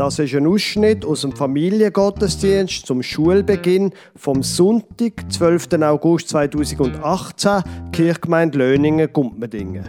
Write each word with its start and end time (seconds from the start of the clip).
Das 0.00 0.18
ist 0.18 0.34
ein 0.34 0.46
Ausschnitt 0.46 1.04
aus 1.04 1.20
dem 1.20 1.32
Familiengottesdienst 1.32 2.86
zum 2.86 3.02
Schulbeginn 3.02 3.92
vom 4.16 4.42
Sonntag, 4.42 5.30
12. 5.30 5.74
August 5.82 6.30
2018, 6.30 7.62
Kirchgemeinde 7.92 8.56
Löningen, 8.56 9.12
Gumpmedingen. 9.12 9.86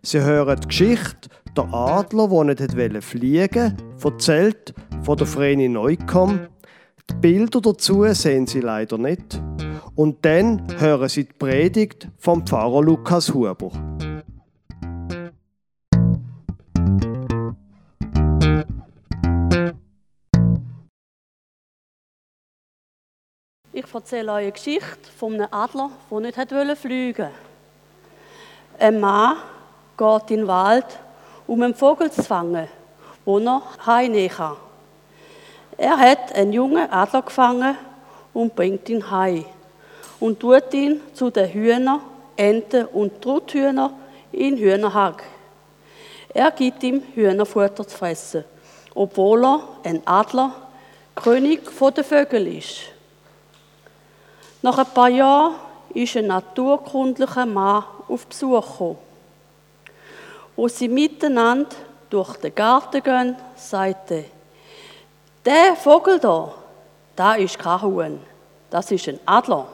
Sie 0.00 0.22
hören 0.22 0.58
die 0.58 0.68
Geschichte 0.68 1.28
«Der 1.54 1.64
Adler, 1.70 2.28
der 2.28 2.54
nicht 2.54 3.04
fliegen 3.04 3.76
wollte», 3.98 4.08
erzählt 4.08 4.72
von 5.02 5.18
der 5.18 5.26
Vreni 5.26 5.68
Neukomm. 5.68 6.46
Die 7.10 7.14
Bilder 7.16 7.60
dazu 7.60 8.06
sehen 8.14 8.46
Sie 8.46 8.60
leider 8.60 8.96
nicht. 8.96 9.38
Und 9.94 10.24
dann 10.24 10.66
hören 10.78 11.10
Sie 11.10 11.24
die 11.24 11.32
Predigt 11.34 12.08
vom 12.16 12.46
Pfarrer 12.46 12.80
Lukas 12.80 13.34
Huber. 13.34 13.70
Ich 23.92 23.96
erzähle 23.96 24.32
euch 24.32 24.42
eine 24.44 24.52
Geschichte 24.52 25.10
von 25.18 25.34
einem 25.34 25.48
Adler, 25.50 25.90
der 26.10 26.20
nicht 26.20 26.78
fliegen 26.78 27.24
wollte. 27.24 27.30
Ein 28.78 29.00
Mann 29.00 29.36
geht 29.98 30.30
in 30.30 30.36
den 30.38 30.46
Wald, 30.46 30.86
um 31.46 31.60
einen 31.60 31.74
Vogel 31.74 32.10
zu 32.10 32.22
fangen, 32.22 32.68
wo 33.26 33.38
er 33.38 33.60
heimnehmen 33.84 34.30
kann. 34.30 34.56
Er 35.76 35.98
hat 35.98 36.34
einen 36.34 36.54
jungen 36.54 36.90
Adler 36.90 37.20
gefangen 37.20 37.76
und 38.32 38.56
bringt 38.56 38.88
ihn 38.88 39.10
heim 39.10 39.44
und 40.20 40.40
tut 40.40 40.72
ihn 40.72 41.02
zu 41.12 41.28
den 41.28 41.52
Hühnern, 41.52 42.00
Enten 42.34 42.86
und 42.86 43.20
Truthühnern 43.20 43.92
in 44.32 44.56
Hühnerhag. 44.56 45.22
Er 46.32 46.50
gibt 46.50 46.82
ihm 46.82 47.02
Hühnerfutter 47.14 47.86
zu 47.86 47.94
fressen, 47.94 48.44
obwohl 48.94 49.44
er 49.44 49.68
ein 49.84 50.00
Adler, 50.06 50.54
König 51.14 51.60
der 51.94 52.04
Vögel 52.04 52.56
ist. 52.56 52.91
Nach 54.62 54.78
ein 54.78 54.86
paar 54.86 55.08
Jahren 55.08 55.54
ist 55.92 56.16
ein 56.16 56.28
naturkundlicher 56.28 57.46
Mann 57.46 57.84
auf 58.08 58.26
Besuch 58.26 58.64
gekommen. 58.64 58.98
Wo 60.54 60.68
sie 60.68 60.88
miteinander 60.88 61.74
durch 62.08 62.36
den 62.36 62.54
Garten 62.54 63.02
gehen, 63.02 63.36
sagte 63.56 64.24
der 65.44 65.74
Vogel 65.74 66.20
da, 66.20 66.54
da 67.16 67.34
ist 67.34 67.58
kein 67.58 67.82
Huhn, 67.82 68.20
das 68.70 68.92
ist 68.92 69.08
ein 69.08 69.18
Adler. 69.26 69.66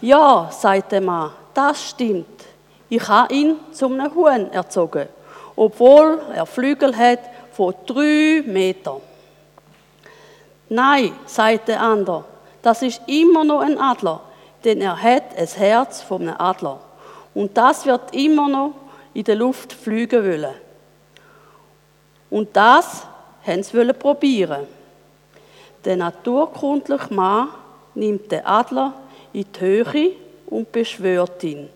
Ja, 0.00 0.48
sagt 0.50 0.92
der 0.92 1.02
Mann, 1.02 1.32
das 1.52 1.90
stimmt. 1.90 2.44
Ich 2.88 3.06
habe 3.06 3.34
ihn 3.34 3.56
zum 3.72 4.00
einem 4.00 4.14
Huhn 4.14 4.50
erzogen, 4.50 5.08
obwohl 5.54 6.22
er 6.34 6.46
Flügel 6.46 6.96
hat 6.96 7.20
von 7.52 7.74
drei 7.84 8.42
Metern. 8.46 9.02
Nein, 10.70 11.12
sagt 11.26 11.68
der 11.68 11.82
andere, 11.82 12.24
das 12.62 12.82
ist 12.82 13.02
immer 13.06 13.44
noch 13.44 13.60
ein 13.60 13.78
Adler, 13.78 14.20
denn 14.64 14.80
er 14.80 15.00
hat 15.00 15.36
ein 15.36 15.46
Herz 15.46 16.04
einem 16.10 16.34
Adler. 16.38 16.80
Und 17.34 17.56
das 17.56 17.84
wird 17.84 18.14
immer 18.14 18.48
noch 18.48 18.74
in 19.14 19.24
der 19.24 19.36
Luft 19.36 19.72
fliegen 19.72 20.24
wollen. 20.24 20.54
Und 22.30 22.56
das 22.56 23.06
haben 23.46 23.62
sie 23.62 23.92
probieren. 23.92 24.66
Der 25.84 25.96
naturkundliche 25.96 27.12
Mann 27.12 27.48
nimmt 27.94 28.30
den 28.30 28.46
Adler 28.46 28.94
in 29.32 29.46
die 29.52 29.60
Höhe 29.60 30.12
und 30.46 30.70
beschwört 30.70 31.42
ihn. 31.42 31.68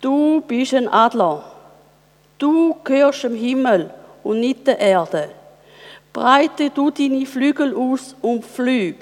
Du 0.00 0.40
bist 0.40 0.74
ein 0.74 0.88
Adler. 0.88 1.44
Du 2.38 2.76
gehörst 2.84 3.24
im 3.24 3.34
Himmel 3.34 3.90
und 4.22 4.40
nicht 4.40 4.66
der 4.66 4.78
Erde. 4.78 5.30
Breite 6.12 6.70
du 6.70 6.90
deine 6.90 7.24
Flügel 7.26 7.74
aus 7.74 8.14
und 8.20 8.44
flüg. 8.44 8.96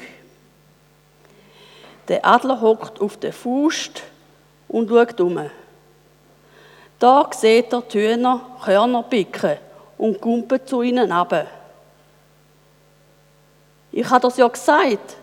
Der 2.09 2.25
Adler 2.25 2.61
hockt 2.61 3.01
auf 3.01 3.17
der 3.17 3.33
Faust 3.33 4.03
und 4.69 4.91
schaut 4.91 5.21
um. 5.21 5.51
Da 6.99 7.31
sieht 7.33 7.73
er 7.73 7.81
die 7.81 7.99
Hühner 7.99 8.41
Körner 8.63 9.03
picken 9.03 9.57
und 9.97 10.21
kumpelt 10.21 10.69
zu 10.69 10.83
ihnen 10.83 11.11
ab. 11.11 11.47
Ich 13.91 14.09
habe 14.09 14.21
das 14.21 14.37
ja 14.37 14.49
gesagt, 14.49 15.17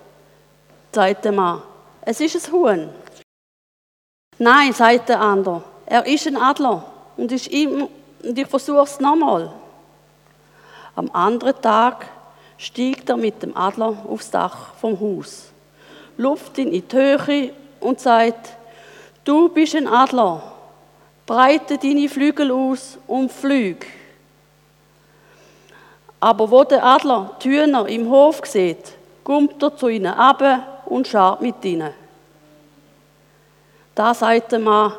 sagt 0.91 1.25
der 1.25 1.31
Mann. 1.31 1.61
Es 2.01 2.19
ist 2.19 2.47
ein 2.47 2.51
Huhn. 2.51 2.89
Nein, 4.39 4.73
sagt 4.73 5.09
der 5.09 5.19
andere. 5.19 5.63
Er 5.85 6.05
ist 6.05 6.25
ein 6.25 6.37
Adler 6.37 6.83
und, 7.15 7.31
ist 7.31 7.47
immer, 7.47 7.89
und 8.23 8.37
ich 8.37 8.47
versuche 8.47 8.83
es 8.83 8.99
nochmal. 8.99 9.51
Am 10.95 11.11
anderen 11.11 11.61
Tag 11.61 12.07
stiegt 12.57 13.09
er 13.09 13.17
mit 13.17 13.43
dem 13.43 13.55
Adler 13.55 13.95
aufs 14.07 14.31
Dach 14.31 14.73
vom 14.75 14.99
Haus 14.99 15.50
luft 16.21 16.57
in 16.57 16.71
die 16.71 16.83
Höhe 16.91 17.51
und 17.79 17.99
sagt, 17.99 18.49
du 19.25 19.49
bist 19.49 19.75
ein 19.75 19.87
Adler, 19.87 20.43
breite 21.25 21.77
deine 21.77 22.07
Flügel 22.07 22.51
aus 22.51 22.97
und 23.07 23.31
flüg. 23.31 23.85
Aber 26.19 26.51
wo 26.51 26.63
der 26.63 26.83
Adler 26.83 27.31
die 27.43 27.49
Hühner 27.49 27.87
im 27.87 28.09
Hof 28.09 28.41
sieht, 28.45 28.93
kommt 29.23 29.61
er 29.63 29.75
zu 29.75 29.87
ihnen 29.87 30.13
ab 30.13 30.83
und 30.85 31.07
schaut 31.07 31.41
mit 31.41 31.65
ihnen. 31.65 31.93
Da 33.95 34.13
sagt 34.13 34.51
der 34.51 34.59
Mann, 34.59 34.93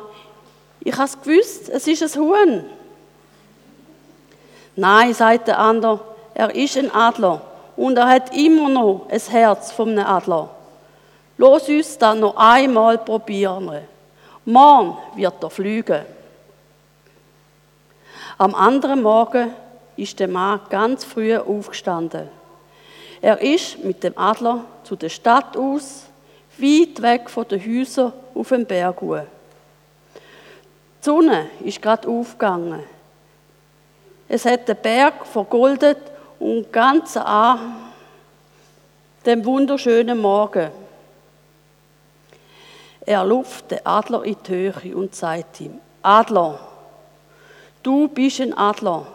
ich 0.81 0.93
habe 0.93 1.05
es 1.05 1.21
gewusst, 1.21 1.69
es 1.69 1.87
ist 1.87 2.03
ein 2.03 2.21
Huhn. 2.21 2.65
Nein, 4.75 5.13
sagt 5.13 5.47
der 5.47 5.59
andere, 5.59 6.01
er 6.33 6.53
ist 6.53 6.77
ein 6.77 6.93
Adler 6.93 7.41
und 7.77 7.97
er 7.97 8.09
hat 8.09 8.35
immer 8.35 8.67
noch 8.67 9.07
ein 9.09 9.19
Herz 9.19 9.79
einem 9.79 10.05
Adler. 10.05 10.49
Los 11.37 11.67
uns 11.67 11.97
dann 11.97 12.19
noch 12.19 12.35
einmal 12.35 12.97
probieren. 12.97 13.81
Morgen 14.45 14.97
wird 15.15 15.43
er 15.43 15.49
fliegen. 15.49 16.05
Am 18.37 18.53
anderen 18.55 19.01
Morgen 19.01 19.53
ist 19.95 20.19
der 20.19 20.27
Mann 20.27 20.59
ganz 20.69 21.03
früh 21.03 21.35
aufgestanden. 21.35 22.27
Er 23.21 23.39
ist 23.41 23.83
mit 23.83 24.03
dem 24.03 24.17
Adler 24.17 24.65
zu 24.83 24.95
der 24.95 25.09
Stadt 25.09 25.55
aus, 25.55 26.03
weit 26.57 27.01
weg 27.01 27.29
von 27.29 27.47
den 27.47 27.61
Häusern 27.61 28.11
auf 28.35 28.49
dem 28.49 28.65
Berg. 28.65 28.99
Die 28.99 29.21
Sonne 31.01 31.47
ist 31.63 31.81
gerade 31.81 32.07
aufgegangen. 32.07 32.83
Es 34.27 34.45
hat 34.45 34.67
den 34.67 34.77
Berg 34.77 35.25
vergoldet 35.25 35.99
und 36.39 36.71
ganz 36.71 37.15
an 37.17 37.75
dem 39.25 39.45
wunderschönen 39.45 40.19
Morgen. 40.19 40.82
Er 43.05 43.23
luft 43.25 43.71
den 43.71 43.85
Adler 43.85 44.23
in 44.23 44.37
die 44.47 44.51
Höhe 44.51 44.95
und 44.95 45.13
sagt 45.13 45.59
ihm, 45.61 45.79
Adler, 46.01 46.59
du 47.81 48.07
bist 48.07 48.39
ein 48.39 48.57
Adler, 48.57 49.05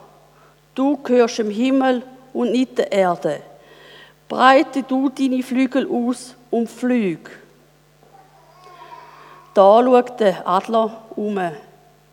du 0.74 0.96
gehörst 0.98 1.38
im 1.38 1.50
Himmel 1.50 2.02
und 2.32 2.52
nicht 2.52 2.76
der 2.76 2.92
Erde. 2.92 3.40
Breite 4.28 4.82
du 4.82 5.08
deine 5.08 5.42
Flügel 5.42 5.88
aus 5.90 6.34
und 6.50 6.68
flüg. 6.68 7.30
Da 9.54 9.82
schaut 9.82 10.20
der 10.20 10.46
Adler 10.46 11.02
um, 11.16 11.40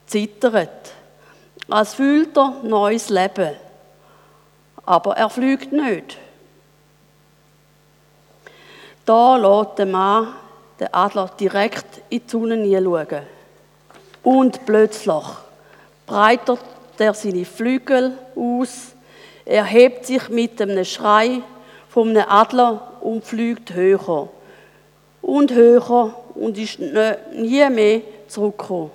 zittert, 0.07 0.93
als 1.69 1.93
fühlt 1.93 2.37
er 2.37 2.55
neues 2.63 3.09
Leben. 3.09 3.53
Aber 4.85 5.17
er 5.17 5.29
fliegt 5.29 5.73
nicht. 5.73 6.17
Da 9.05 9.35
lässt 9.35 9.77
der 9.77 9.85
Mann 9.85 10.33
der 10.79 10.93
Adler 10.93 11.31
direkt 11.39 12.01
in 12.09 12.21
die 12.25 12.29
Sonne 12.29 12.55
hineinschauen. 12.55 13.23
Und 14.23 14.65
plötzlich 14.65 15.23
breitet 16.05 16.59
er 16.97 17.13
seine 17.13 17.45
Flügel 17.45 18.17
aus, 18.35 18.93
er 19.45 19.63
hebt 19.63 20.05
sich 20.07 20.27
mit 20.29 20.59
einem 20.61 20.83
Schrei 20.83 21.41
einem 21.95 22.25
Adler 22.27 22.97
und 23.01 23.23
fliegt 23.23 23.73
höher 23.73 24.27
und 25.21 25.53
höher 25.53 26.13
und 26.33 26.57
ist 26.57 26.79
nie 26.79 27.69
mehr 27.69 28.01
zurückgekommen. 28.27 28.91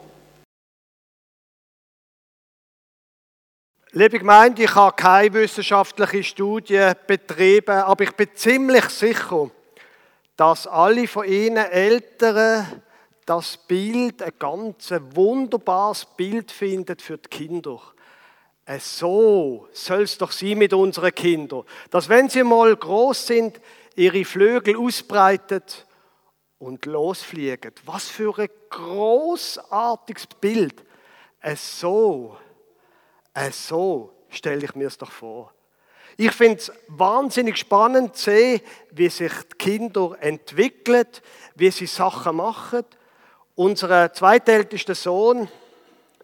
Liebe 3.93 4.19
Gemeinde, 4.19 4.63
ich 4.63 4.75
habe 4.75 4.95
keine 4.95 5.33
wissenschaftliche 5.35 6.23
Studie 6.23 6.93
betrieben, 7.07 7.71
aber 7.71 8.05
ich 8.05 8.13
bin 8.13 8.29
ziemlich 8.35 8.85
sicher, 8.85 9.51
dass 10.41 10.67
alle 10.67 11.07
von 11.07 11.27
Ihnen 11.27 11.59
Eltern 11.59 12.83
das 13.27 13.59
Bild, 13.59 14.23
ein 14.23 14.33
ganz 14.39 14.91
wunderbares 15.11 16.07
Bild 16.17 16.51
finden 16.51 16.99
für 16.99 17.19
die 17.19 17.29
Kinder. 17.29 17.79
Äh, 18.65 18.79
so 18.79 19.69
soll 19.75 20.05
es 20.05 20.17
doch 20.17 20.33
sein 20.33 20.57
mit 20.57 20.73
unseren 20.73 21.15
Kindern, 21.15 21.65
dass 21.91 22.09
wenn 22.09 22.31
sie 22.31 22.43
mal 22.43 22.75
groß 22.75 23.27
sind, 23.27 23.61
ihre 23.97 24.25
Flügel 24.25 24.79
ausbreitet 24.79 25.87
und 26.59 26.87
losfliegen. 26.87 27.73
Was 27.85 28.09
für 28.09 28.39
ein 28.39 28.49
großartiges 28.71 30.27
Bild. 30.41 30.83
Äh, 31.43 31.55
so, 31.55 32.39
äh, 33.35 33.51
so 33.51 34.15
stelle 34.31 34.65
ich 34.65 34.75
mir 34.75 34.87
es 34.87 34.97
doch 34.97 35.13
vor. 35.13 35.53
Ich 36.23 36.33
finde 36.33 36.59
es 36.59 36.71
wahnsinnig 36.89 37.57
spannend 37.57 38.15
zu 38.15 38.25
sehen, 38.25 38.61
wie 38.91 39.09
sich 39.09 39.33
die 39.53 39.57
Kinder 39.57 40.19
entwickeln, 40.21 41.07
wie 41.55 41.71
sie 41.71 41.87
Sachen 41.87 42.37
machen. 42.37 42.85
Unser 43.55 44.13
zweitältester 44.13 44.95
Sohn, 44.95 45.49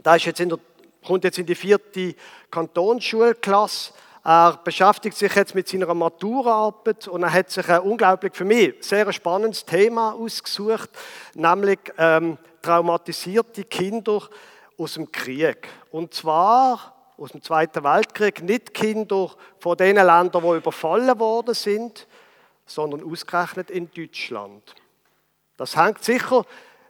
der 0.05 0.17
ist 0.17 0.27
jetzt 0.27 0.41
in 0.41 0.51
der, 0.51 0.59
kommt 1.03 1.25
jetzt 1.25 1.39
in 1.39 1.47
die 1.47 1.55
vierte 1.55 2.15
Kantonsschulklasse, 2.51 3.95
er 4.23 4.61
beschäftigt 4.63 5.17
sich 5.17 5.35
jetzt 5.35 5.55
mit 5.55 5.67
seiner 5.67 5.95
Maturaarbeit 5.95 7.09
und 7.09 7.23
er 7.23 7.33
hat 7.33 7.51
sich 7.51 7.67
ein 7.67 7.81
unglaublich 7.81 8.35
für 8.35 8.45
mich 8.45 8.75
sehr 8.81 9.11
spannendes 9.15 9.65
Thema 9.65 10.13
ausgesucht, 10.13 10.91
nämlich 11.33 11.79
ähm, 11.97 12.37
traumatisierte 12.61 13.65
Kinder 13.65 14.29
aus 14.77 14.93
dem 14.93 15.11
Krieg. 15.11 15.67
Und 15.91 16.13
zwar 16.13 16.96
aus 17.19 17.33
dem 17.33 17.43
Zweiten 17.43 17.83
Weltkrieg, 17.83 18.43
nicht 18.43 18.75
Kinder 18.75 19.31
von 19.59 19.77
den 19.77 19.97
Ländern, 19.97 20.43
die 20.43 20.57
überfallen 20.57 21.19
worden 21.19 21.55
sind, 21.55 22.07
sondern 22.67 23.03
ausgerechnet 23.03 23.71
in 23.71 23.91
Deutschland. 23.91 24.75
Das 25.57 25.77
hängt 25.77 26.05
sicher 26.05 26.45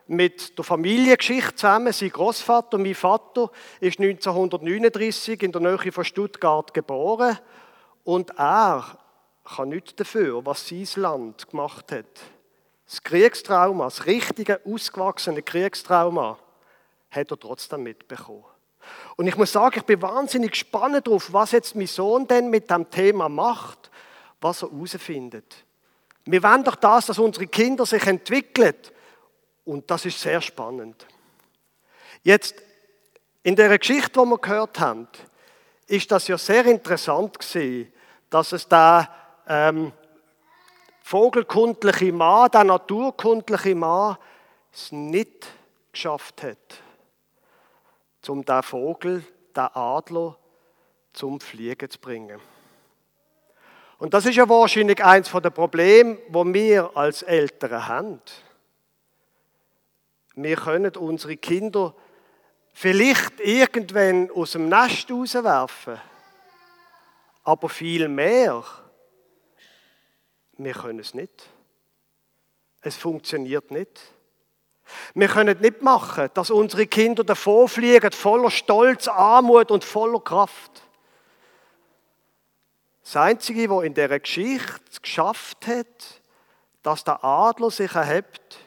mit 0.08 0.56
der 0.56 0.64
Familiengeschichte 0.64 1.54
zusammen. 1.54 1.92
Sein 1.92 2.10
Großvater, 2.10 2.78
mein 2.78 2.94
Vater, 2.94 3.50
ist 3.80 4.00
1939 4.00 5.42
in 5.42 5.52
der 5.52 5.60
Nähe 5.60 5.92
von 5.92 6.04
Stuttgart 6.04 6.72
geboren 6.72 7.38
und 8.04 8.30
er 8.38 8.98
kann 9.44 9.68
nichts 9.68 9.94
dafür, 9.94 10.44
was 10.44 10.66
sein 10.66 10.86
Land 10.96 11.48
gemacht 11.48 11.92
hat. 11.92 12.20
Das 12.84 13.02
Kriegstrauma, 13.02 13.84
das 13.84 14.06
richtige, 14.06 14.60
ausgewachsene 14.64 15.42
Kriegstrauma, 15.42 16.38
hat 17.10 17.30
er 17.30 17.38
trotzdem 17.38 17.82
mitbekommen. 17.82 18.44
Und 19.16 19.26
ich 19.26 19.36
muss 19.36 19.52
sagen, 19.52 19.78
ich 19.78 19.84
bin 19.84 20.02
wahnsinnig 20.02 20.52
gespannt 20.52 21.06
darauf, 21.06 21.32
was 21.32 21.52
jetzt 21.52 21.74
mein 21.74 21.86
Sohn 21.86 22.26
denn 22.26 22.50
mit 22.50 22.70
dem 22.70 22.88
Thema 22.90 23.28
macht, 23.28 23.90
was 24.40 24.62
er 24.62 24.70
herausfindet. 24.70 25.64
Wir 26.26 26.42
wollen 26.42 26.64
doch 26.64 26.74
das, 26.74 27.06
dass 27.06 27.18
unsere 27.18 27.46
Kinder 27.46 27.86
sich 27.86 28.04
entwickeln. 28.06 28.74
Und 29.64 29.90
das 29.90 30.04
ist 30.04 30.20
sehr 30.20 30.40
spannend. 30.42 31.06
Jetzt, 32.22 32.56
in 33.42 33.56
der 33.56 33.78
Geschichte, 33.78 34.20
die 34.20 34.26
wir 34.26 34.38
gehört 34.38 34.78
haben, 34.80 35.08
ist 35.86 36.10
das 36.10 36.28
ja 36.28 36.36
sehr 36.36 36.66
interessant 36.66 37.38
gewesen, 37.38 37.92
dass 38.28 38.52
es 38.52 38.68
da 38.68 39.08
ähm, 39.48 39.92
vogelkundliche 41.02 42.12
Mann, 42.12 42.50
der 42.50 42.64
naturkundliche 42.64 43.74
Mann, 43.74 44.18
es 44.72 44.92
nicht 44.92 45.46
geschafft 45.92 46.42
hat 46.42 46.82
um 48.28 48.44
den 48.44 48.62
Vogel, 48.62 49.24
den 49.54 49.68
Adler, 49.74 50.36
zum 51.12 51.40
Fliegen 51.40 51.90
zu 51.90 51.98
bringen. 51.98 52.40
Und 53.98 54.12
das 54.12 54.26
ist 54.26 54.36
ja 54.36 54.48
wahrscheinlich 54.48 55.02
eins 55.02 55.30
der 55.30 55.50
Probleme, 55.50 56.18
wo 56.28 56.44
wir 56.44 56.96
als 56.96 57.22
Eltern 57.22 57.88
haben. 57.88 58.20
Wir 60.34 60.56
können 60.56 60.94
unsere 60.96 61.36
Kinder 61.38 61.94
vielleicht 62.74 63.40
irgendwann 63.40 64.30
aus 64.30 64.52
dem 64.52 64.68
Nest 64.68 65.10
rauswerfen, 65.10 65.98
aber 67.42 67.68
viel 67.70 68.08
mehr, 68.08 68.62
wir 70.58 70.72
können 70.72 70.98
es 70.98 71.14
nicht. 71.14 71.48
Es 72.82 72.96
funktioniert 72.96 73.70
nicht. 73.70 74.00
Wir 75.14 75.28
können 75.28 75.60
nicht 75.60 75.82
machen, 75.82 76.28
dass 76.34 76.50
unsere 76.50 76.86
Kinder 76.86 77.24
davonfliegen, 77.24 78.12
voller 78.12 78.50
Stolz, 78.50 79.08
Armut 79.08 79.70
und 79.70 79.84
voller 79.84 80.20
Kraft. 80.20 80.82
Das 83.02 83.16
Einzige, 83.16 83.70
was 83.70 83.84
in 83.84 83.94
dieser 83.94 84.18
Geschichte 84.18 85.00
geschafft 85.00 85.66
hat, 85.66 86.20
dass 86.82 87.04
der 87.04 87.22
Adler 87.24 87.70
sich 87.70 87.92
erhebt, 87.94 88.58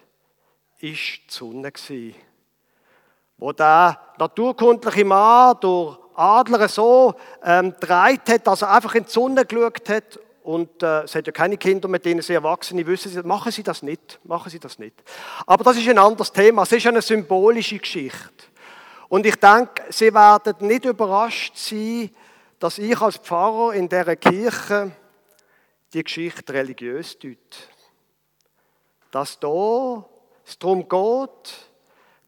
ist 0.80 0.92
die 0.92 1.24
Sonne. 1.28 1.72
Wo 3.38 3.52
der 3.52 4.00
naturkundliche 4.18 5.06
Mann 5.06 5.58
durch 5.62 5.98
Adler 6.16 6.68
so 6.68 7.16
ähm, 7.44 7.74
hat, 7.82 8.48
dass 8.48 8.62
er 8.62 8.72
einfach 8.72 8.96
in 8.96 9.06
die 9.06 9.12
Sonne 9.12 9.46
geschaut 9.46 9.90
hat 9.90 10.20
und 10.50 10.82
äh, 10.82 11.04
es 11.04 11.14
hat 11.14 11.28
ja 11.28 11.32
keine 11.32 11.58
Kinder, 11.58 11.88
mit 11.88 12.04
denen 12.04 12.24
sie 12.24 12.34
Erwachsene 12.34 12.84
wissen, 12.88 13.28
machen 13.28 13.52
sie 13.52 13.62
das 13.62 13.84
nicht, 13.84 14.20
machen 14.24 14.50
sie 14.50 14.58
das 14.58 14.80
nicht. 14.80 14.96
Aber 15.46 15.64
das 15.64 15.78
ist 15.78 15.88
ein 15.88 16.00
anderes 16.00 16.32
Thema, 16.32 16.64
es 16.64 16.72
ist 16.72 16.88
eine 16.88 17.04
symbolische 17.04 17.78
Geschichte. 17.78 18.46
Und 19.10 19.28
ich 19.28 19.36
denke, 19.36 19.84
Sie 19.92 20.12
werden 20.12 20.56
nicht 20.62 20.86
überrascht 20.86 21.56
sein, 21.56 22.10
dass 22.58 22.80
ich 22.80 23.00
als 23.00 23.18
Pfarrer 23.18 23.74
in 23.74 23.88
dieser 23.88 24.16
Kirche 24.16 24.92
die 25.94 26.04
Geschichte 26.04 26.52
religiös 26.52 27.20
deute. 27.20 27.38
Dass 29.12 29.40
da 29.40 30.04
es 30.48 30.58
darum 30.58 30.90
geht, 30.90 31.70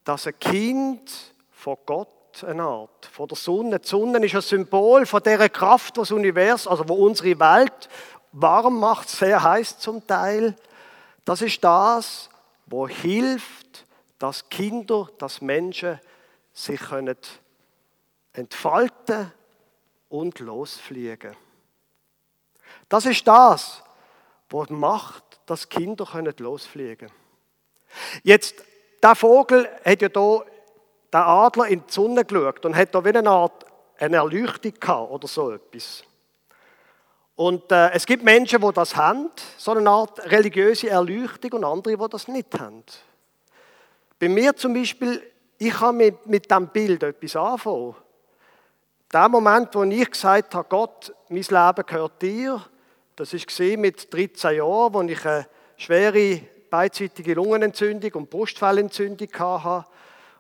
dass 0.04 0.28
ein 0.28 0.38
Kind 0.38 1.12
von 1.50 1.78
Gott 1.88 2.21
eine 2.44 2.64
Art, 2.64 3.06
von 3.12 3.28
der 3.28 3.38
Sonne. 3.38 3.80
Die 3.80 3.88
Sonne 3.88 4.26
ist 4.26 4.36
ein 4.36 4.42
Symbol 4.42 5.06
von 5.06 5.22
der 5.24 5.50
Kraft, 5.50 5.96
die 5.96 6.00
das 6.02 6.12
Universum, 6.12 6.72
also 6.72 6.88
wo 6.88 6.94
unsere 7.06 7.40
Welt 7.40 7.90
warm 8.32 8.80
macht, 8.80 9.10
sehr 9.10 9.42
heiß 9.42 9.80
zum 9.80 10.06
Teil. 10.06 10.56
Das 11.26 11.42
ist 11.42 11.64
das, 11.64 12.30
wo 12.66 12.88
hilft, 12.88 13.86
dass 14.18 14.50
Kinder, 14.50 15.10
dass 15.18 15.42
Menschen 15.42 16.00
sich 16.54 16.80
können 16.80 17.18
entfalten 18.34 19.32
und 20.10 20.40
losfliegen. 20.40 21.36
Das 22.88 23.06
ist 23.06 23.28
das, 23.28 23.84
was 24.50 24.70
macht, 24.70 25.24
dass 25.46 25.70
Kinder 25.70 26.06
können 26.06 26.34
losfliegen. 26.38 27.12
Jetzt, 28.24 28.64
der 29.02 29.16
Vogel 29.16 29.70
hat 29.84 30.02
ja 30.02 30.10
da 30.10 30.42
der 31.12 31.28
Adler 31.28 31.68
in 31.68 31.86
die 31.86 31.92
Sonne 31.92 32.26
geschaut 32.26 32.66
und 32.66 32.76
hat 32.76 32.96
da 32.96 33.04
wie 33.04 33.10
eine 33.10 33.30
Art 33.30 33.66
eine 33.98 34.18
Erleuchtung 34.18 34.74
gehabt 34.80 35.12
oder 35.12 35.28
so 35.28 35.52
etwas. 35.52 36.04
Und 37.36 37.72
äh, 37.72 37.92
es 37.92 38.06
gibt 38.06 38.24
Menschen, 38.24 38.62
die 38.62 38.74
das 38.74 38.96
haben, 38.96 39.30
so 39.58 39.72
eine 39.72 39.90
Art 39.90 40.24
religiöse 40.32 40.90
Erleuchtung 40.90 41.54
und 41.54 41.64
andere, 41.64 41.98
die 41.98 42.10
das 42.10 42.28
nicht 42.28 42.60
haben. 42.60 42.84
Bei 44.20 44.30
mir 44.30 44.56
zum 44.56 44.74
Beispiel, 44.74 45.22
ich 45.58 45.80
habe 45.80 45.98
mit, 45.98 46.28
mit 46.28 46.50
diesem 46.50 46.68
Bild 46.68 47.04
etwas 47.04 47.36
anfangen. 47.36 47.96
Der 49.12 49.30
Moment, 49.30 49.74
wo 49.74 49.84
ich 49.84 50.10
gesagt 50.10 50.56
habe, 50.56 50.68
Gott, 50.70 51.14
mein 51.30 51.42
Leben 51.42 51.86
gehört 51.86 52.22
dir, 52.22 52.62
das 53.16 53.34
war 53.34 53.78
mit 53.78 54.14
13 54.14 54.58
Jahren, 54.58 54.94
wo 54.94 55.02
ich 55.02 55.26
eine 55.26 55.48
schwere 55.78 56.42
beidseitige 56.70 57.34
Lungenentzündung 57.34 58.14
und 58.14 58.30
Brustfellentzündung 58.30 59.28
hatte 59.38 59.88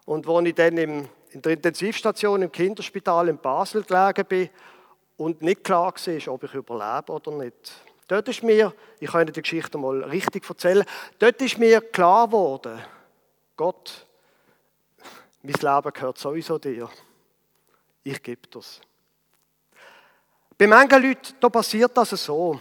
und 0.05 0.27
wo 0.27 0.39
ich 0.41 0.55
dann 0.55 0.77
im, 0.77 1.07
in 1.31 1.41
der 1.41 1.53
Intensivstation 1.53 2.41
im 2.41 2.51
Kinderspital 2.51 3.27
in 3.29 3.37
Basel 3.37 3.83
gelegen 3.83 4.25
bin 4.27 4.49
und 5.17 5.41
nicht 5.41 5.63
klar 5.63 5.93
war, 5.93 6.33
ob 6.33 6.43
ich 6.43 6.53
überlebe 6.53 7.11
oder 7.11 7.31
nicht. 7.31 7.73
Dort 8.07 8.27
ist 8.27 8.43
mir, 8.43 8.73
ich 8.99 9.09
kann 9.09 9.21
Ihnen 9.21 9.33
die 9.33 9.41
Geschichte 9.41 9.77
mal 9.77 10.03
richtig 10.03 10.47
erzählen, 10.49 10.85
dort 11.19 11.41
ist 11.41 11.57
mir 11.57 11.79
klar 11.79 12.27
geworden, 12.27 12.79
Gott, 13.55 14.05
mein 15.43 15.53
Leben 15.53 15.93
gehört 15.93 16.17
sowieso 16.17 16.57
dir. 16.57 16.89
Ich 18.03 18.21
gebe 18.21 18.47
das. 18.49 18.81
Bei 20.57 20.67
manchen 20.67 21.01
Leuten 21.01 21.33
da 21.39 21.49
passiert 21.49 21.95
das 21.95 22.09
so. 22.09 22.59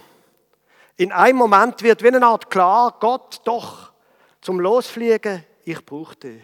In 0.96 1.12
einem 1.12 1.38
Moment 1.38 1.82
wird 1.82 2.02
wie 2.02 2.08
eine 2.08 2.24
Art 2.24 2.50
klar, 2.50 2.96
Gott, 3.00 3.40
doch, 3.44 3.92
zum 4.40 4.60
Losfliegen, 4.60 5.44
ich 5.64 5.84
brauche 5.84 6.16
dich. 6.16 6.42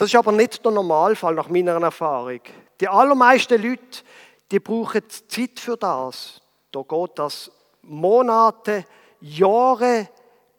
Das 0.00 0.08
ist 0.08 0.16
aber 0.16 0.32
nicht 0.32 0.64
der 0.64 0.72
Normalfall 0.72 1.34
nach 1.34 1.50
meiner 1.50 1.78
Erfahrung. 1.78 2.40
Die 2.80 2.88
allermeisten 2.88 3.60
Leute, 3.62 4.02
die 4.50 4.58
brauchen 4.58 5.02
Zeit 5.10 5.60
für 5.60 5.76
das. 5.76 6.40
Da 6.72 6.80
geht 6.80 7.18
das 7.18 7.50
Monate, 7.82 8.86
Jahre, 9.20 10.08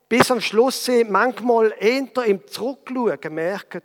bis 0.07 0.29
am 0.29 0.41
Schluss 0.41 0.85
sie 0.85 1.05
manchmal 1.05 1.73
eher 1.79 2.23
im 2.23 2.47
Zurückschauen 2.47 3.33
merken, 3.33 3.81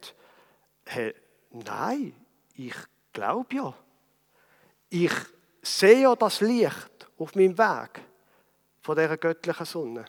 hey, 0.84 1.14
nein, 1.48 2.14
ich 2.52 2.76
glaube 3.14 3.56
ja. 3.56 3.75
Ich 4.90 5.14
sehe 5.62 6.02
ja 6.02 6.14
das 6.16 6.42
Licht 6.42 7.08
auf 7.16 7.34
meinem 7.34 7.56
Weg 7.56 8.02
von 8.82 8.94
dieser 8.94 9.16
göttlichen 9.16 9.64
Sonne. 9.64 10.04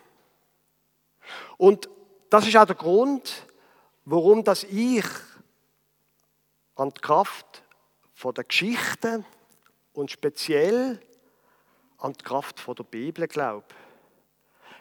Und 1.56 1.88
das 2.30 2.46
ist 2.46 2.58
auch 2.58 2.66
der 2.66 2.76
Grund, 2.76 3.46
warum 4.04 4.44
dass 4.44 4.66
ich 4.66 5.06
an 6.78 6.92
die 6.92 7.02
Kraft 7.02 7.64
der 8.24 8.44
Geschichte 8.44 9.26
und 9.94 10.12
speziell 10.12 11.02
an 11.98 12.14
die 12.14 12.24
Kraft 12.24 12.66
der 12.68 12.84
Bibel 12.84 13.28
glaube. 13.28 13.66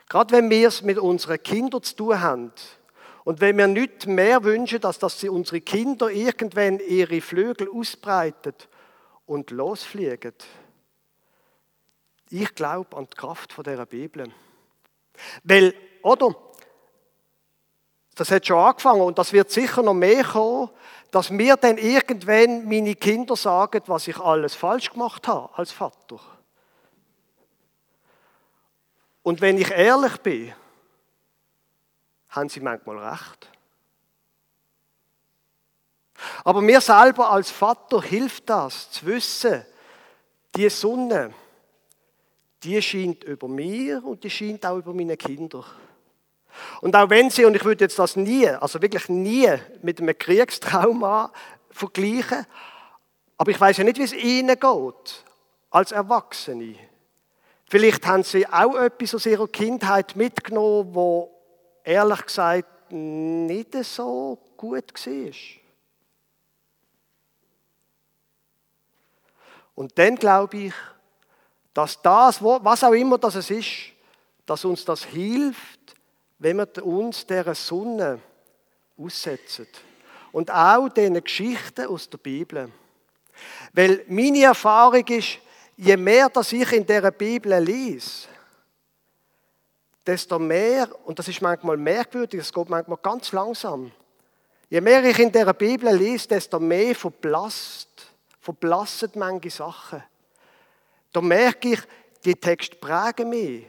Gerade 0.09 0.37
wenn 0.37 0.51
wir 0.51 0.69
es 0.69 0.83
mit 0.83 0.99
unseren 0.99 1.43
Kindern 1.43 1.83
zu 1.83 1.97
tun 1.97 2.21
haben 2.21 2.53
und 3.25 3.41
wenn 3.41 3.59
wir 3.59 3.67
nicht 3.67 4.07
mehr 4.07 4.45
wünschen, 4.45 4.85
als 4.85 4.99
dass 4.99 5.19
sie 5.21 5.29
unsere 5.29 5.61
Kinder 5.61 6.11
irgendwann 6.11 6.79
ihre 6.79 7.21
Flügel 7.21 7.69
ausbreiten 7.71 8.55
und 9.25 9.51
losfliegen, 9.51 10.35
Ich 12.29 12.55
glaube 12.55 12.97
an 12.97 13.07
die 13.11 13.17
Kraft 13.17 13.57
dieser 13.57 13.87
Bibel. 13.87 14.33
Weil, 15.45 15.75
oder? 16.03 16.35
Das 18.17 18.31
hat 18.31 18.47
schon 18.47 18.59
angefangen 18.59 19.03
und 19.03 19.19
das 19.19 19.33
wird 19.33 19.51
sicher 19.51 19.83
noch 19.83 19.95
mehr 19.95 20.25
kommen, 20.25 20.71
dass 21.11 21.31
mir 21.31 21.57
dann 21.57 21.79
irgendwann 21.79 22.67
meine 22.67 22.95
Kinder 22.95 23.37
sagen, 23.37 23.83
was 23.87 24.09
ich 24.09 24.19
alles 24.19 24.55
falsch 24.55 24.91
gemacht 24.91 25.29
habe 25.29 25.57
als 25.57 25.71
Vater. 25.71 26.19
Und 29.23 29.41
wenn 29.41 29.59
ich 29.59 29.71
ehrlich 29.71 30.17
bin, 30.19 30.55
haben 32.31 32.49
sie 32.49 32.61
manchmal 32.61 32.99
recht. 32.99 33.51
Aber 36.43 36.63
mir 36.63 36.81
selber 36.81 37.31
als 37.31 37.51
Vater 37.51 38.01
hilft 38.01 38.49
das, 38.49 38.91
zu 38.91 39.07
wissen, 39.07 39.65
die 40.55 40.71
Sonne, 40.71 41.35
die 42.63 42.81
scheint 42.81 43.25
über 43.25 43.47
mir 43.47 44.03
und 44.03 44.25
die 44.25 44.31
scheint 44.31 44.65
auch 44.65 44.79
über 44.79 44.95
meine 44.95 45.19
Kinder. 45.19 45.65
Und 46.81 46.95
auch 46.97 47.11
wenn 47.11 47.31
sie, 47.31 47.45
und 47.45 47.57
ich 47.57 47.65
würde 47.65 47.85
jetzt 47.85 47.99
das 47.99 48.17
nie, 48.17 48.49
also 48.49 48.81
wirklich 48.81 49.09
nie 49.09 49.49
mit 49.83 50.01
einem 50.01 50.17
Kriegstrauma 50.17 51.33
vergleichen, 51.71 52.47
aber 53.39 53.51
ich 53.51 53.61
weiß 53.61 53.77
ja 53.79 53.85
nicht, 53.85 53.99
wie 53.99 54.05
es 54.05 54.13
ihnen 54.13 54.59
geht, 54.59 55.25
als 55.71 55.93
Erwachsene. 55.93 56.77
Vielleicht 57.69 58.07
haben 58.07 58.23
sie 58.23 58.47
auch 58.47 58.77
etwas 58.77 59.15
aus 59.15 59.27
ihrer 59.27 59.49
Kindheit 59.49 60.17
mitgenommen, 60.17 60.95
wo 60.95 61.31
ehrlich 61.83 62.25
gesagt 62.27 62.93
nicht 62.93 63.75
so 63.85 64.39
gut 64.57 64.93
war. 64.95 65.33
Und 69.75 69.99
dann 69.99 70.17
glaube 70.17 70.57
ich, 70.57 70.73
dass 71.75 72.01
das, 72.01 72.43
was 72.43 72.85
auch 72.85 72.93
immer 72.93 73.19
das 73.19 73.51
ist, 73.51 73.69
dass 74.47 74.65
uns 74.65 74.85
das 74.85 75.05
hilft, 75.05 75.96
wenn 76.39 76.59
wir 76.59 76.85
uns 76.85 77.27
dieser 77.27 77.55
Sonne 77.55 78.21
aussetzen. 78.99 79.67
Und 80.33 80.51
auch 80.51 80.89
diesen 80.89 81.23
Geschichten 81.23 81.87
aus 81.87 82.09
der 82.11 82.19
Bibel. 82.19 82.71
Weil 83.73 84.05
meine 84.09 84.45
Erfahrung 84.45 85.07
ist, 85.07 85.39
je 85.77 85.97
mehr 85.97 86.29
dass 86.29 86.53
ich 86.53 86.73
in 86.73 86.87
dieser 86.87 87.11
Bibel 87.11 87.59
lese, 87.59 88.29
desto 90.07 90.39
mehr, 90.39 90.89
und 91.05 91.19
das 91.19 91.29
ist 91.29 91.43
manchmal 91.43 91.77
merkwürdig, 91.77 92.41
es 92.41 92.53
geht 92.53 92.69
manchmal 92.69 92.99
ganz 93.03 93.33
langsam, 93.33 93.91
je 94.69 94.81
mehr 94.81 95.05
ich 95.05 95.19
in 95.19 95.33
dieser 95.33 95.55
Bibel 95.55 95.95
lese, 95.95 96.29
desto 96.29 96.61
mehr 96.61 96.95
verblasst, 96.95 97.89
verblassen 98.41 99.11
manche 99.15 99.51
Sachen. 99.51 100.03
Da 101.13 101.21
merke 101.21 101.73
ich, 101.73 101.81
die 102.25 102.35
Texte 102.35 102.77
prägen 102.77 103.31
mich. 103.31 103.67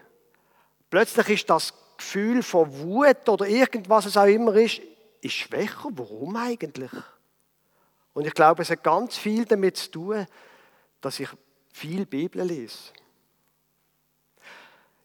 Plötzlich 0.89 1.29
ist 1.29 1.49
das 1.49 1.73
Gefühl 1.97 2.43
von 2.43 2.71
Wut 2.79 3.27
oder 3.27 3.47
irgendwas 3.47 4.05
es 4.05 4.17
auch 4.17 4.25
immer 4.25 4.55
ist, 4.55 4.81
ist 5.21 5.33
schwächer. 5.33 5.89
Warum 5.91 6.35
eigentlich? 6.35 6.91
Und 8.13 8.25
ich 8.25 8.33
glaube, 8.33 8.61
es 8.61 8.69
hat 8.69 8.83
ganz 8.83 9.17
viel 9.17 9.45
damit 9.45 9.77
zu 9.77 9.91
tun, 9.91 10.25
dass 11.01 11.19
ich 11.19 11.29
viel 11.71 12.05
Bibel 12.05 12.43
lese. 12.43 12.91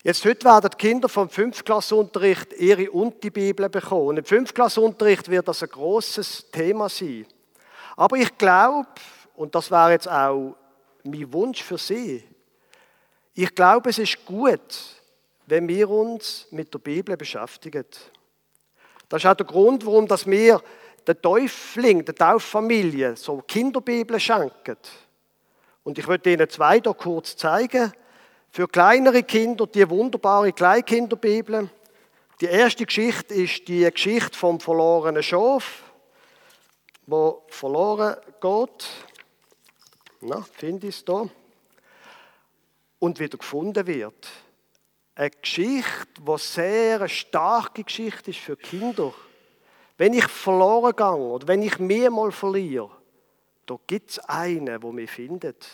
Jetzt 0.03 0.25
heute 0.25 0.45
werden 0.45 0.71
die 0.73 0.77
Kinder 0.79 1.09
vom 1.09 1.29
Fünftklassunterricht 1.29 2.55
ihre 2.55 2.91
und 2.91 3.23
die 3.23 3.31
Bibel 3.31 3.69
bekommen. 3.69 4.09
Und 4.09 4.17
im 4.17 4.25
Fünftklassunterricht 4.25 5.29
wird 5.29 5.47
das 5.47 5.63
ein 5.63 5.69
großes 5.69 6.51
Thema 6.51 6.89
sein. 6.89 7.27
Aber 7.97 8.17
ich 8.17 8.37
glaube, 8.37 8.89
und 9.37 9.55
das 9.55 9.71
wäre 9.71 9.93
jetzt 9.93 10.09
auch 10.09 10.57
mein 11.05 11.33
Wunsch 11.33 11.63
für 11.63 11.79
Sie, 11.79 12.25
ich 13.35 13.55
glaube, 13.55 13.91
es 13.91 13.99
ist 13.99 14.25
gut, 14.27 15.02
wenn 15.47 15.69
wir 15.69 15.91
uns 15.91 16.47
mit 16.51 16.73
der 16.73 16.79
Bibel 16.79 17.17
beschäftigen. 17.17 17.85
Das 19.09 19.23
ist 19.23 19.29
auch 19.29 19.35
der 19.35 19.47
Grund, 19.47 19.85
warum 19.85 20.09
wir 20.09 20.63
den 21.07 21.21
Täufling, 21.21 22.05
der 22.05 22.15
Tauffamilie, 22.15 23.17
so 23.17 23.43
Kinderbibeln 23.47 24.21
schenken. 24.21 24.77
Und 25.83 25.99
ich 25.99 26.07
möchte 26.07 26.31
Ihnen 26.31 26.49
zwei 26.49 26.81
hier 26.81 26.95
kurz 26.95 27.37
zeigen. 27.37 27.93
Für 28.51 28.69
kleinere 28.69 29.23
Kinder 29.23 29.67
die 29.67 29.89
wunderbare 29.89 30.53
Kleinkinderbibel. 30.53 31.69
Die 32.41 32.47
erste 32.47 32.87
Geschichte 32.87 33.35
ist 33.35 33.67
die 33.69 33.91
Geschichte 33.91 34.39
vom 34.39 34.61
verlorenen 34.61 35.23
Schaf, 35.23 35.83
wo 37.07 37.43
verloren 37.49 38.17
geht. 38.41 38.89
Na, 40.21 40.43
finde 40.53 40.87
ich 40.87 40.97
es 40.97 41.05
da. 41.05 41.29
Und 42.99 43.19
wieder 43.19 43.39
gefunden 43.39 43.87
wird 43.87 44.29
eine 45.15 45.31
Geschichte, 45.31 46.21
die 46.21 46.39
sehr 46.39 47.01
eine 47.01 47.09
starke 47.09 47.85
Geschichte 47.85 48.31
ist 48.31 48.41
für 48.41 48.57
Kinder. 48.57 49.13
Wenn 49.99 50.15
ich 50.15 50.27
verloren 50.27 50.97
gehe 50.97 51.07
oder 51.07 51.49
wenn 51.49 51.63
ich 51.63 51.79
mir 51.79 52.11
mal 52.11 52.33
verliere, 52.33 52.91
da 53.67 53.77
gibt 53.87 54.11
es 54.11 54.19
einen, 54.21 54.67
der 54.67 54.93
mich 54.93 55.11
findet. 55.11 55.67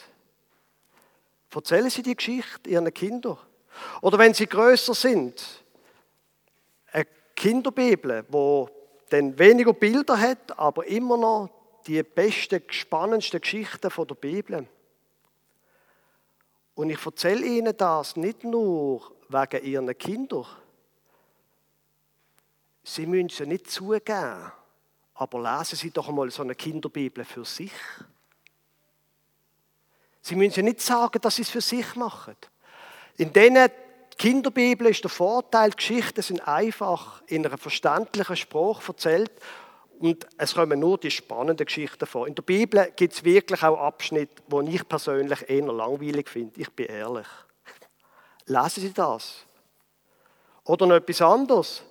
Erzählen 1.54 1.88
Sie 1.88 2.02
die 2.02 2.16
Geschichte 2.16 2.68
Ihren 2.68 2.92
Kindern. 2.92 3.38
Oder 4.02 4.18
wenn 4.18 4.34
sie 4.34 4.46
größer 4.46 4.94
sind, 4.94 5.64
eine 6.92 7.06
Kinderbibel, 7.34 8.24
wo 8.28 8.68
dann 9.08 9.38
weniger 9.38 9.72
Bilder 9.72 10.18
hat, 10.18 10.58
aber 10.58 10.86
immer 10.86 11.16
noch 11.16 11.50
die 11.86 12.02
besten, 12.02 12.62
spannendsten 12.68 13.40
Geschichten 13.40 13.90
von 13.90 14.06
der 14.06 14.14
Bibel. 14.14 14.66
Und 16.78 16.90
ich 16.90 17.04
erzähle 17.04 17.44
Ihnen 17.44 17.76
das 17.76 18.14
nicht 18.14 18.44
nur 18.44 19.02
wegen 19.28 19.64
ihren 19.64 19.98
Kindern. 19.98 20.46
Sie 22.84 23.04
müssen 23.04 23.30
sie 23.30 23.46
nicht 23.46 23.68
zugeben, 23.68 24.52
aber 25.14 25.42
lesen 25.42 25.74
Sie 25.74 25.90
doch 25.90 26.08
einmal 26.08 26.30
so 26.30 26.42
eine 26.42 26.54
Kinderbibel 26.54 27.24
für 27.24 27.44
sich. 27.44 27.72
Sie 30.20 30.36
müssen 30.36 30.66
nicht 30.66 30.80
sagen, 30.80 31.20
dass 31.20 31.34
Sie 31.34 31.42
es 31.42 31.50
für 31.50 31.60
sich 31.60 31.96
machen. 31.96 32.36
In 33.16 33.32
diesen 33.32 33.70
Kinderbibel 34.16 34.86
ist 34.86 35.02
der 35.02 35.10
Vorteil, 35.10 35.70
Geschichten 35.70 36.22
sind 36.22 36.46
einfach 36.46 37.24
in 37.26 37.44
einer 37.44 37.58
verständlichen 37.58 38.36
Sprache 38.36 38.86
erzählt 38.86 39.32
und 39.98 40.26
es 40.36 40.54
kommen 40.54 40.78
nur 40.78 40.98
die 40.98 41.10
spannenden 41.10 41.66
Geschichten 41.66 42.06
vor. 42.06 42.28
In 42.28 42.34
der 42.34 42.42
Bibel 42.42 42.92
gibt 42.94 43.14
es 43.14 43.24
wirklich 43.24 43.62
auch 43.62 43.78
Abschnitte, 43.78 44.42
die 44.48 44.74
ich 44.74 44.88
persönlich 44.88 45.48
eher 45.48 45.72
langweilig 45.72 46.28
finde. 46.28 46.60
Ich 46.60 46.70
bin 46.70 46.86
ehrlich. 46.86 47.26
Lesen 48.46 48.82
Sie 48.82 48.92
das. 48.92 49.44
Oder 50.64 50.86
noch 50.86 50.96
etwas 50.96 51.20
anderes. 51.20 51.82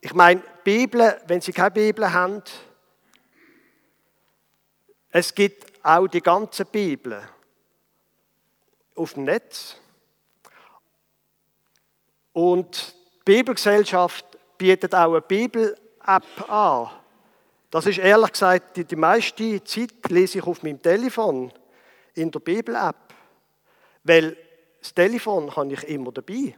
Ich 0.00 0.12
meine, 0.12 0.42
Bibel, 0.62 1.20
wenn 1.26 1.40
Sie 1.40 1.52
keine 1.52 1.70
Bibel 1.70 2.12
haben, 2.12 2.42
es 5.10 5.34
gibt 5.34 5.72
auch 5.84 6.06
die 6.08 6.20
ganze 6.20 6.64
Bibel 6.64 7.22
auf 8.96 9.14
dem 9.14 9.24
Netz. 9.24 9.76
Und 12.32 12.94
die 13.20 13.32
Bibelgesellschaft 13.36 14.26
bietet 14.58 14.94
auch 14.94 15.12
eine 15.12 15.20
Bibel-App 15.20 16.50
an. 16.50 16.90
Das 17.74 17.86
ist 17.86 17.98
ehrlich 17.98 18.30
gesagt, 18.30 18.76
die, 18.76 18.84
die 18.84 18.94
meiste 18.94 19.64
Zeit 19.64 20.08
lese 20.08 20.38
ich 20.38 20.46
auf 20.46 20.62
meinem 20.62 20.80
Telefon 20.80 21.52
in 22.14 22.30
der 22.30 22.38
Bibel-App. 22.38 23.12
Weil 24.04 24.36
das 24.78 24.94
Telefon 24.94 25.56
habe 25.56 25.72
ich 25.72 25.82
immer 25.88 26.12
dabei. 26.12 26.56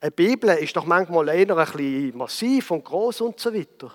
Eine 0.00 0.10
Bibel 0.10 0.50
ist 0.58 0.76
doch 0.76 0.84
manchmal 0.84 1.30
eher 1.30 1.48
ein 1.48 1.72
bisschen 1.72 2.18
massiv 2.18 2.70
und 2.72 2.84
groß 2.84 3.22
und 3.22 3.40
so 3.40 3.54
weiter. 3.54 3.90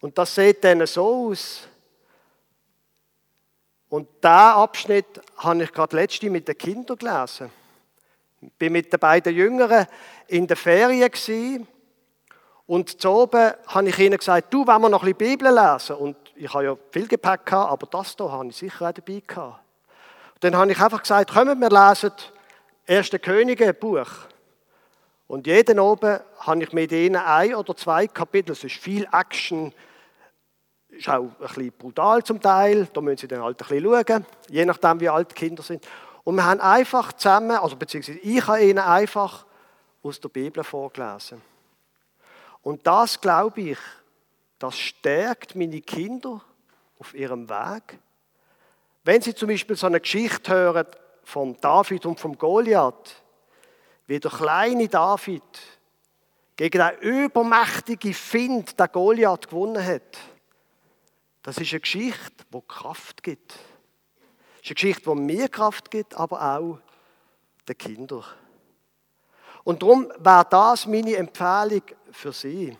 Und 0.00 0.16
das 0.16 0.36
sieht 0.36 0.62
dann 0.62 0.86
so 0.86 1.30
aus. 1.30 1.66
Und 3.88 4.08
diesen 4.22 4.30
Abschnitt 4.30 5.20
habe 5.38 5.64
ich 5.64 5.72
gerade 5.72 5.96
letzte 5.96 6.30
mit 6.30 6.46
den 6.46 6.56
Kindern 6.56 6.96
gelesen. 6.96 7.50
Ich 8.40 8.52
bin 8.52 8.72
mit 8.72 8.92
den 8.92 9.00
beiden 9.00 9.34
Jüngeren 9.34 9.88
in 10.28 10.46
der 10.46 10.56
Ferien 10.56 11.10
gewesen. 11.10 11.66
Und 12.68 13.00
zu 13.00 13.08
oben 13.08 13.52
habe 13.66 13.88
ich 13.88 13.98
ihnen 13.98 14.18
gesagt, 14.18 14.52
du, 14.52 14.66
wenn 14.66 14.80
wir 14.82 14.90
noch 14.90 15.02
ein 15.02 15.14
bisschen 15.14 15.38
Bibel 15.38 15.48
lesen. 15.48 15.96
Und 15.96 16.16
ich 16.36 16.52
habe 16.52 16.64
ja 16.64 16.76
viel 16.90 17.08
Gepäck 17.08 17.46
gehabt, 17.46 17.72
aber 17.72 17.86
das 17.86 18.14
hier 18.14 18.30
habe 18.30 18.46
ich 18.46 18.56
sicher 18.56 18.90
auch 18.90 18.92
dabei 18.92 19.22
gehabt. 19.26 19.60
Dann 20.40 20.54
habe 20.54 20.70
ich 20.70 20.78
einfach 20.78 21.00
gesagt, 21.00 21.32
kommen 21.32 21.58
wir 21.58 21.70
lesen 21.70 22.12
Erste 22.84 23.18
Könige 23.18 23.72
Buch. 23.72 24.10
Und 25.28 25.46
jeden 25.46 25.80
oben 25.80 26.20
habe 26.40 26.62
ich 26.62 26.72
mit 26.74 26.92
ihnen 26.92 27.16
ein 27.16 27.54
oder 27.54 27.74
zwei 27.74 28.06
Kapitel. 28.06 28.52
Es 28.52 28.62
ist 28.62 28.76
viel 28.76 29.08
Action, 29.12 29.72
ist 30.90 31.08
auch 31.08 31.22
ein 31.22 31.34
bisschen 31.40 31.72
brutal 31.72 32.22
zum 32.22 32.38
Teil. 32.38 32.86
Da 32.92 33.00
müssen 33.00 33.16
sie 33.16 33.28
dann 33.28 33.42
halt 33.42 33.62
ein 33.62 33.66
bisschen 33.66 34.06
schauen, 34.06 34.26
je 34.50 34.66
nachdem 34.66 35.00
wie 35.00 35.08
alt 35.08 35.30
die 35.30 35.34
Kinder 35.34 35.62
sind. 35.62 35.86
Und 36.22 36.34
wir 36.34 36.44
haben 36.44 36.60
einfach 36.60 37.14
zusammen, 37.14 37.56
also 37.56 37.76
beziehungsweise 37.76 38.18
ich 38.18 38.46
habe 38.46 38.62
ihnen 38.62 38.78
einfach 38.78 39.46
aus 40.02 40.20
der 40.20 40.28
Bibel 40.28 40.62
vorgelesen. 40.62 41.40
Und 42.68 42.86
das 42.86 43.20
glaube 43.20 43.60
ich, 43.62 43.78
das 44.58 44.76
stärkt 44.76 45.54
meine 45.54 45.80
Kinder 45.80 46.42
auf 46.98 47.14
ihrem 47.14 47.48
Weg 47.48 47.98
wenn 49.08 49.22
Sie 49.22 49.34
zum 49.34 49.48
Beispiel 49.48 49.74
so 49.74 49.86
eine 49.86 50.00
Geschichte 50.00 50.52
hören 50.52 50.86
vom 51.24 51.58
David 51.62 52.04
und 52.04 52.20
vom 52.20 52.36
Goliath, 52.36 53.22
wie 54.06 54.20
der 54.20 54.30
kleine 54.30 54.86
David 54.86 55.42
gegen 56.56 56.78
den 56.78 56.98
übermächtigen 56.98 58.12
Find, 58.12 58.78
der 58.78 58.88
Goliath 58.88 59.48
gewonnen 59.48 59.82
hat. 59.82 60.18
Das 61.42 61.56
ist 61.56 61.72
eine 61.72 61.80
Geschichte, 61.80 62.44
die 62.52 62.60
Kraft 62.68 63.22
gibt. 63.22 63.52
Das 63.52 63.60
ist 64.64 64.66
eine 64.66 64.74
Geschichte, 64.74 65.10
die 65.10 65.20
mir 65.22 65.48
Kraft 65.48 65.90
gibt, 65.90 66.14
aber 66.14 66.58
auch 66.58 66.78
den 67.66 67.78
Kindern. 67.78 68.24
Und 69.64 69.82
darum 69.82 70.12
wäre 70.18 70.46
das 70.50 70.86
meine 70.86 71.16
Empfehlung 71.16 71.82
für 72.18 72.32
Sie. 72.32 72.76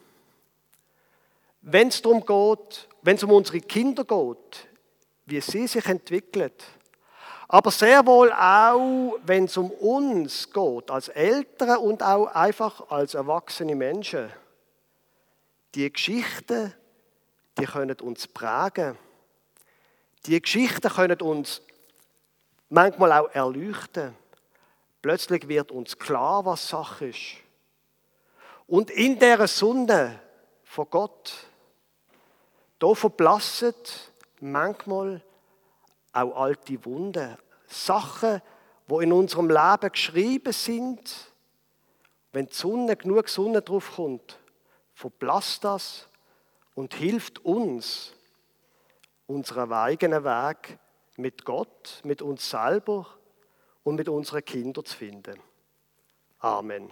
Wenn 1.62 1.88
es 1.88 2.02
darum 2.02 2.24
geht, 2.24 2.88
wenn 3.02 3.16
es 3.16 3.22
um 3.22 3.30
unsere 3.30 3.60
Kinder 3.60 4.04
geht, 4.04 4.68
wie 5.26 5.40
sie 5.40 5.66
sich 5.66 5.86
entwickeln, 5.86 6.52
aber 7.46 7.70
sehr 7.70 8.04
wohl 8.04 8.32
auch, 8.32 9.18
wenn 9.24 9.44
es 9.44 9.56
um 9.56 9.70
uns 9.70 10.52
geht, 10.52 10.90
als 10.90 11.08
Eltern 11.08 11.78
und 11.78 12.02
auch 12.02 12.26
einfach 12.26 12.90
als 12.90 13.14
erwachsene 13.14 13.74
Menschen. 13.74 14.30
Die 15.74 15.90
Geschichten, 15.90 16.74
die 17.58 17.64
können 17.64 17.98
uns 18.00 18.26
prägen. 18.26 18.98
Die 20.26 20.40
Geschichten 20.40 20.90
können 20.90 21.20
uns 21.20 21.62
manchmal 22.68 23.12
auch 23.12 23.30
erleuchten. 23.30 24.14
Plötzlich 25.00 25.48
wird 25.48 25.70
uns 25.70 25.98
klar, 25.98 26.44
was 26.44 26.68
Sache 26.68 27.06
ist. 27.06 27.47
Und 28.68 28.90
in 28.90 29.18
der 29.18 29.48
Sonne 29.48 30.20
von 30.62 30.88
Gott, 30.90 31.32
da 32.78 32.94
verblassen 32.94 33.74
manchmal 34.40 35.24
auch 36.12 36.36
alte 36.36 36.84
Wunden, 36.84 37.36
Sachen, 37.66 38.42
wo 38.86 39.00
in 39.00 39.12
unserem 39.12 39.48
Leben 39.48 39.90
geschrieben 39.90 40.52
sind. 40.52 41.32
Wenn 42.32 42.46
die 42.46 42.54
Sonne 42.54 42.94
genug 42.96 43.30
Sonne 43.30 43.62
drauf 43.62 43.92
kommt, 43.96 44.38
verblasst 44.92 45.64
das 45.64 46.06
und 46.74 46.94
hilft 46.94 47.44
uns, 47.44 48.12
unseren 49.26 49.72
eigenen 49.72 50.24
Weg 50.24 50.78
mit 51.16 51.46
Gott, 51.46 52.00
mit 52.04 52.20
uns 52.20 52.50
selber 52.50 53.06
und 53.82 53.96
mit 53.96 54.10
unseren 54.10 54.44
Kindern 54.44 54.84
zu 54.84 54.94
finden. 54.94 55.40
Amen. 56.40 56.90